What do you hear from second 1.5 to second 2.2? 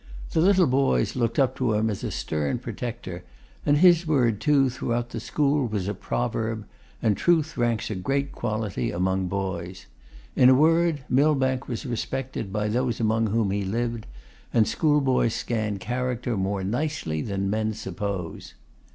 to him as a